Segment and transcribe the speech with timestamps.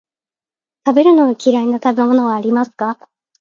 [0.87, 2.97] 食べるのを嫌いな食べ物はありますか。